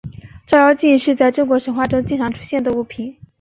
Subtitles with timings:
[0.47, 3.15] 照妖镜是在中国神话中经常出现的物品。